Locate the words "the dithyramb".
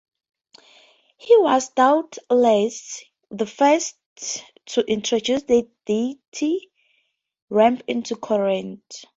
5.43-7.83